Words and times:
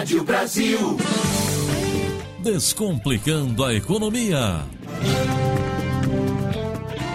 Rádio 0.00 0.24
Brasil. 0.24 0.96
Descomplicando 2.42 3.62
a 3.62 3.74
economia. 3.74 4.64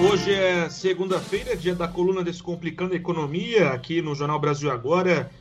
Hoje 0.07 0.31
é 0.31 0.69
segunda-feira, 0.69 1.57
dia 1.57 1.73
da 1.73 1.87
coluna 1.87 2.23
Descomplicando 2.23 2.93
a 2.93 2.95
Economia, 2.95 3.69
aqui 3.69 4.03
no 4.03 4.13
Jornal 4.13 4.39
Brasil 4.39 4.69
Agora, 4.69 5.31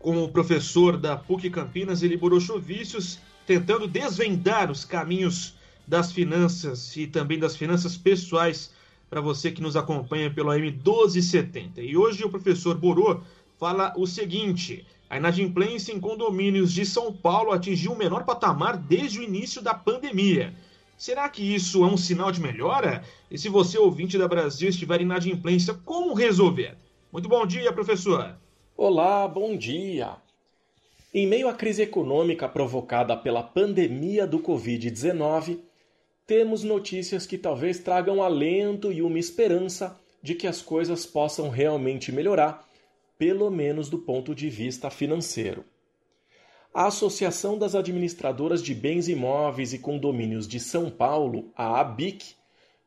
com 0.00 0.24
o 0.24 0.28
professor 0.28 0.96
da 0.96 1.16
PUC 1.16 1.50
Campinas, 1.50 2.02
Eliborocho 2.02 2.58
Vícios, 2.58 3.20
tentando 3.46 3.86
desvendar 3.86 4.68
os 4.68 4.84
caminhos 4.84 5.54
das 5.86 6.10
finanças 6.10 6.96
e 6.96 7.06
também 7.06 7.38
das 7.38 7.54
finanças 7.54 7.96
pessoais 7.96 8.72
para 9.08 9.20
você 9.20 9.52
que 9.52 9.62
nos 9.62 9.76
acompanha 9.76 10.32
pelo 10.32 10.50
AM 10.50 10.72
1270. 10.72 11.80
E 11.80 11.96
hoje 11.96 12.24
o 12.24 12.28
professor 12.28 12.76
Borô 12.76 13.20
fala 13.56 13.94
o 13.96 14.04
seguinte: 14.04 14.84
a 15.10 15.16
inadimplência 15.16 15.92
em 15.92 16.00
condomínios 16.00 16.72
de 16.72 16.84
São 16.84 17.12
Paulo 17.12 17.52
atingiu 17.52 17.92
o 17.92 17.98
menor 17.98 18.24
patamar 18.24 18.76
desde 18.76 19.18
o 19.18 19.22
início 19.22 19.62
da 19.62 19.72
pandemia. 19.72 20.54
Será 20.98 21.28
que 21.28 21.42
isso 21.54 21.84
é 21.84 21.86
um 21.86 21.96
sinal 21.96 22.30
de 22.30 22.40
melhora? 22.40 23.02
E 23.30 23.38
se 23.38 23.48
você, 23.48 23.78
ouvinte 23.78 24.18
da 24.18 24.28
Brasil, 24.28 24.68
estiver 24.68 25.00
inadimplência, 25.00 25.72
como 25.84 26.12
resolver? 26.12 26.76
Muito 27.12 27.28
bom 27.28 27.46
dia, 27.46 27.72
professor. 27.72 28.36
Olá, 28.76 29.26
bom 29.26 29.56
dia. 29.56 30.16
Em 31.14 31.26
meio 31.26 31.48
à 31.48 31.54
crise 31.54 31.82
econômica 31.82 32.46
provocada 32.46 33.16
pela 33.16 33.42
pandemia 33.42 34.26
do 34.26 34.40
Covid-19, 34.40 35.58
temos 36.26 36.62
notícias 36.62 37.26
que 37.26 37.38
talvez 37.38 37.78
tragam 37.78 38.22
alento 38.22 38.92
e 38.92 39.00
uma 39.00 39.18
esperança 39.18 39.98
de 40.22 40.34
que 40.34 40.46
as 40.46 40.60
coisas 40.60 41.06
possam 41.06 41.48
realmente 41.48 42.12
melhorar, 42.12 42.68
pelo 43.18 43.50
menos 43.50 43.90
do 43.90 43.98
ponto 43.98 44.34
de 44.34 44.48
vista 44.48 44.88
financeiro. 44.88 45.64
A 46.72 46.86
Associação 46.86 47.58
das 47.58 47.74
Administradoras 47.74 48.62
de 48.62 48.72
Bens 48.72 49.08
Imóveis 49.08 49.72
e 49.72 49.78
Condomínios 49.78 50.46
de 50.46 50.60
São 50.60 50.88
Paulo, 50.88 51.50
a 51.56 51.80
ABIC, 51.80 52.36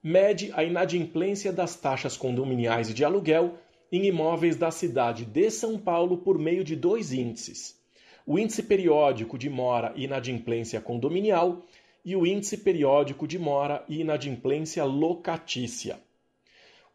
mede 0.02 0.52
a 0.56 0.64
inadimplência 0.64 1.52
das 1.52 1.76
taxas 1.76 2.16
condominiais 2.16 2.90
e 2.90 2.94
de 2.94 3.04
aluguel 3.04 3.58
em 3.92 4.06
imóveis 4.06 4.56
da 4.56 4.72
cidade 4.72 5.26
de 5.26 5.52
São 5.52 5.78
Paulo 5.78 6.20
por 6.20 6.40
meio 6.40 6.64
de 6.64 6.76
dois 6.76 7.12
índices: 7.12 7.78
o 8.26 8.40
índice 8.40 8.64
periódico 8.64 9.38
de 9.38 9.50
mora 9.50 9.94
e 9.96 10.06
inadimplência 10.06 10.80
condominial 10.80 11.62
e 12.04 12.16
o 12.16 12.26
índice 12.26 12.58
periódico 12.58 13.28
de 13.28 13.38
mora 13.38 13.84
e 13.90 14.00
inadimplência 14.00 14.84
locatícia. 14.86 16.00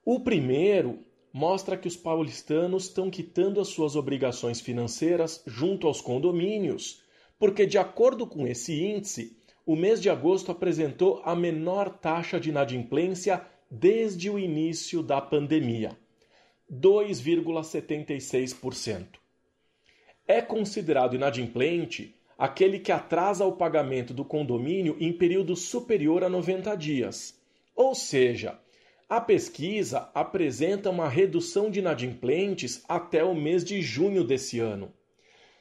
O 0.05 0.21
primeiro 0.21 1.01
mostra 1.37 1.77
que 1.77 1.87
os 1.87 1.95
paulistanos 1.95 2.85
estão 2.85 3.11
quitando 3.11 3.61
as 3.61 3.69
suas 3.69 3.95
obrigações 3.95 4.59
financeiras 4.59 5.43
junto 5.47 5.87
aos 5.87 6.01
condomínios, 6.01 7.03
porque, 7.39 7.67
de 7.67 7.77
acordo 7.77 8.27
com 8.27 8.47
esse 8.47 8.83
índice, 8.83 9.37
o 9.67 9.77
mês 9.77 10.01
de 10.01 10.09
agosto 10.09 10.51
apresentou 10.51 11.21
a 11.27 11.37
menor 11.37 11.91
taxa 11.91 12.41
de 12.41 12.49
inadimplência 12.49 13.45
desde 13.71 14.31
o 14.31 14.39
início 14.39 15.03
da 15.03 15.21
pandemia 15.21 15.95
2,76%. 16.73 19.07
É 20.27 20.41
considerado 20.41 21.17
inadimplente 21.17 22.15
aquele 22.39 22.79
que 22.79 22.91
atrasa 22.91 23.45
o 23.45 23.53
pagamento 23.53 24.15
do 24.15 24.25
condomínio 24.25 24.97
em 24.99 25.13
período 25.13 25.55
superior 25.55 26.25
a 26.25 26.31
90 26.31 26.75
dias. 26.77 27.39
Ou 27.75 27.95
seja, 27.95 28.59
a 29.09 29.21
pesquisa 29.21 30.11
apresenta 30.13 30.91
uma 30.91 31.09
redução 31.09 31.71
de 31.71 31.79
inadimplentes 31.79 32.83
até 32.89 33.23
o 33.23 33.37
mês 33.37 33.65
de 33.65 33.81
junho 33.81 34.25
desse 34.25 34.59
ano. 34.59 34.93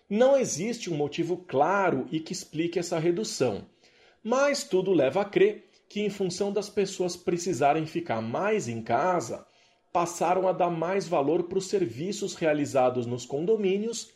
Não 0.09 0.35
existe 0.35 0.89
um 0.89 0.95
motivo 0.95 1.37
claro 1.37 2.07
e 2.11 2.19
que 2.19 2.33
explique 2.33 2.79
essa 2.79 2.97
redução, 2.97 3.63
mas 4.23 4.63
tudo 4.63 4.93
leva 4.93 5.21
a 5.21 5.25
crer 5.25 5.69
que, 5.87 6.01
em 6.01 6.09
função 6.09 6.51
das 6.51 6.69
pessoas 6.69 7.15
precisarem 7.15 7.85
ficar 7.85 8.19
mais 8.19 8.67
em 8.67 8.81
casa, 8.81 9.45
passaram 9.93 10.47
a 10.47 10.51
dar 10.51 10.71
mais 10.71 11.07
valor 11.07 11.43
para 11.43 11.59
os 11.59 11.67
serviços 11.67 12.33
realizados 12.33 13.05
nos 13.05 13.27
condomínios 13.27 14.11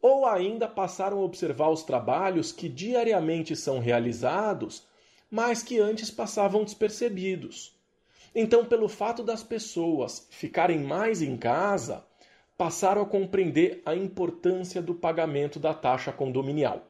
ou 0.00 0.24
ainda 0.24 0.66
passaram 0.66 1.18
a 1.18 1.24
observar 1.24 1.68
os 1.68 1.82
trabalhos 1.82 2.50
que 2.50 2.70
diariamente 2.70 3.54
são 3.54 3.78
realizados, 3.78 4.82
mas 5.30 5.62
que 5.62 5.78
antes 5.78 6.10
passavam 6.10 6.64
despercebidos. 6.64 7.81
Então, 8.34 8.64
pelo 8.64 8.88
fato 8.88 9.22
das 9.22 9.42
pessoas 9.42 10.26
ficarem 10.30 10.78
mais 10.78 11.20
em 11.20 11.36
casa, 11.36 12.02
passaram 12.56 13.02
a 13.02 13.06
compreender 13.06 13.82
a 13.84 13.94
importância 13.94 14.80
do 14.80 14.94
pagamento 14.94 15.60
da 15.60 15.74
taxa 15.74 16.10
condominial. 16.12 16.86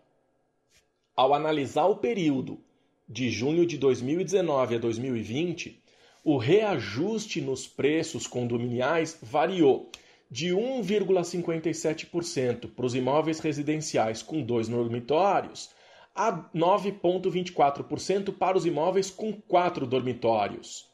Ao 1.17 1.35
analisar 1.35 1.87
o 1.87 1.97
período 1.97 2.61
de 3.09 3.29
junho 3.29 3.67
de 3.67 3.77
2019 3.77 4.77
a 4.77 4.79
2020, 4.79 5.83
o 6.25 6.37
reajuste 6.37 7.41
nos 7.41 7.67
preços 7.67 8.29
condominiais 8.29 9.19
variou 9.21 9.91
de 10.31 10.51
1,57% 10.51 12.71
para 12.71 12.87
os 12.87 12.95
imóveis 12.95 13.41
residenciais 13.41 14.23
com 14.23 14.41
dois 14.43 14.69
dormitórios 14.69 15.71
a 16.15 16.33
9,24% 16.55 18.33
para 18.33 18.57
os 18.57 18.65
imóveis 18.65 19.11
com 19.11 19.33
quatro 19.33 19.85
dormitórios. 19.87 20.92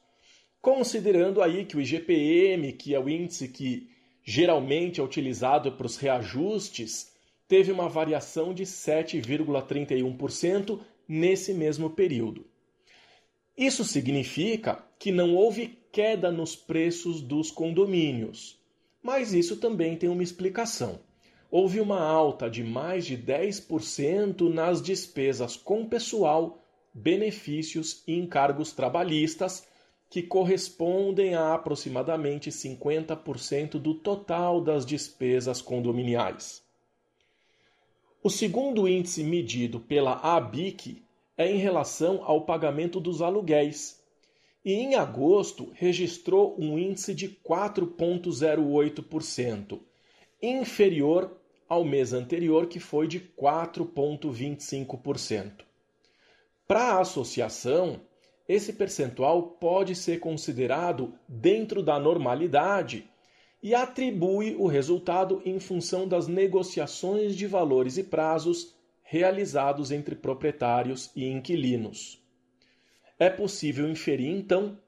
Considerando 0.61 1.41
aí 1.43 1.65
que 1.65 1.77
o 1.77 1.81
IGPM, 1.81 2.73
que 2.73 2.95
é 2.95 3.01
o 3.01 3.09
índice 3.09 3.49
que 3.49 3.89
geralmente 4.23 5.01
é 5.01 5.03
utilizado 5.03 5.73
para 5.73 5.87
os 5.87 5.97
reajustes, 5.97 7.11
teve 7.47 7.73
uma 7.73 7.89
variação 7.89 8.53
de 8.53 8.65
7,31% 8.65 10.79
nesse 11.07 11.55
mesmo 11.55 11.89
período. 11.91 12.47
Isso 13.57 13.85
significa 13.85 14.85
que 14.99 15.11
não 15.11 15.35
houve 15.35 15.79
queda 15.91 16.31
nos 16.31 16.55
preços 16.55 17.23
dos 17.23 17.51
condomínios 17.51 18.59
mas 19.03 19.33
isso 19.33 19.57
também 19.57 19.97
tem 19.97 20.09
uma 20.09 20.23
explicação. 20.23 21.01
Houve 21.51 21.81
uma 21.81 22.01
alta 22.01 22.51
de 22.51 22.63
mais 22.63 23.07
de 23.07 23.17
10% 23.17 24.53
nas 24.53 24.83
despesas 24.83 25.57
com 25.57 25.89
pessoal, 25.89 26.63
benefícios 26.93 28.03
e 28.07 28.19
encargos 28.19 28.73
trabalhistas, 28.73 29.67
que 30.11 30.23
correspondem 30.23 31.35
a 31.35 31.55
aproximadamente 31.55 32.51
50% 32.51 33.79
do 33.79 33.95
total 33.95 34.61
das 34.61 34.85
despesas 34.87 35.61
condominiais. 35.61 36.63
O 38.23 38.31
segundo 38.31 38.89
índice 38.89 39.23
medido 39.23 39.79
pela 39.79 40.15
ABIC 40.15 41.05
é 41.37 41.47
em 41.51 41.59
relação 41.59 42.25
ao 42.25 42.45
pagamento 42.45 42.99
dos 42.99 43.21
aluguéis, 43.23 44.03
e 44.65 44.73
em 44.73 44.97
agosto 44.97 45.71
registrou 45.75 46.57
um 46.59 46.77
índice 46.79 47.15
de 47.15 47.29
4,08%, 47.29 49.79
inferior 50.43 51.39
ao 51.69 51.85
mês 51.85 52.13
anterior, 52.13 52.67
que 52.67 52.81
foi 52.81 53.07
de 53.07 53.21
4,25%. 53.21 55.65
Para 56.67 56.95
a 56.95 57.01
associação, 57.01 58.01
esse 58.49 58.73
percentual 58.73 59.43
pode 59.43 59.95
ser 59.95 60.21
considerado 60.21 61.13
dentro 61.29 61.83
da 61.83 62.01
normalidade 62.01 63.07
e 63.63 63.75
atribui 63.75 64.57
o 64.57 64.67
resultado 64.67 65.43
em 65.45 65.61
função 65.61 66.09
das 66.09 66.27
negociações 66.27 67.37
de 67.37 67.47
valores 67.47 67.99
e 67.99 68.05
prazos 68.05 68.75
realizados 69.03 69.91
entre 69.91 70.15
proprietários 70.15 71.11
e 71.15 71.27
inquilinos. 71.27 72.23
É 73.19 73.29
possível 73.29 73.89
inferir, 73.89 74.31
então, 74.31 74.79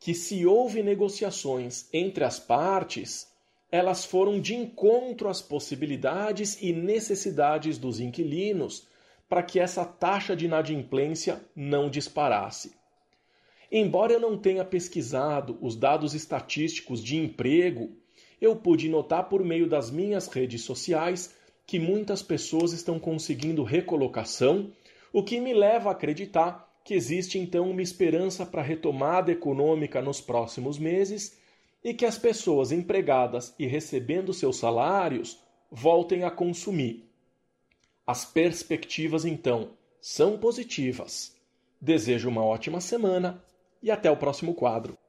que 0.00 0.14
se 0.14 0.44
houve 0.44 0.82
negociações 0.82 1.88
entre 1.92 2.24
as 2.24 2.40
partes, 2.40 3.32
elas 3.70 4.04
foram 4.04 4.40
de 4.40 4.54
encontro 4.54 5.28
às 5.28 5.42
possibilidades 5.42 6.60
e 6.62 6.72
necessidades 6.72 7.78
dos 7.78 8.00
inquilinos 8.00 8.86
para 9.28 9.42
que 9.42 9.58
essa 9.58 9.84
taxa 9.84 10.34
de 10.34 10.46
inadimplência 10.46 11.44
não 11.54 11.90
disparasse. 11.90 12.83
Embora 13.70 14.12
eu 14.12 14.20
não 14.20 14.36
tenha 14.36 14.64
pesquisado 14.64 15.58
os 15.60 15.76
dados 15.76 16.14
estatísticos 16.14 17.02
de 17.02 17.16
emprego, 17.16 17.90
eu 18.40 18.54
pude 18.56 18.88
notar 18.88 19.28
por 19.28 19.44
meio 19.44 19.68
das 19.68 19.90
minhas 19.90 20.28
redes 20.28 20.62
sociais 20.62 21.34
que 21.66 21.78
muitas 21.78 22.22
pessoas 22.22 22.72
estão 22.72 22.98
conseguindo 22.98 23.62
recolocação, 23.62 24.70
o 25.12 25.22
que 25.22 25.40
me 25.40 25.54
leva 25.54 25.88
a 25.88 25.92
acreditar 25.92 26.70
que 26.84 26.92
existe 26.92 27.38
então 27.38 27.70
uma 27.70 27.80
esperança 27.80 28.44
para 28.44 28.60
retomada 28.60 29.32
econômica 29.32 30.02
nos 30.02 30.20
próximos 30.20 30.78
meses 30.78 31.38
e 31.82 31.94
que 31.94 32.04
as 32.04 32.18
pessoas 32.18 32.70
empregadas 32.70 33.54
e 33.58 33.66
recebendo 33.66 34.34
seus 34.34 34.58
salários 34.58 35.40
voltem 35.70 36.24
a 36.24 36.30
consumir. 36.30 37.08
As 38.06 38.24
perspectivas 38.24 39.24
então 39.24 39.70
são 40.00 40.36
positivas. 40.36 41.34
Desejo 41.80 42.28
uma 42.28 42.44
ótima 42.44 42.80
semana 42.80 43.42
e 43.84 43.90
até 43.90 44.10
o 44.10 44.16
próximo 44.16 44.54
quadro. 44.54 44.98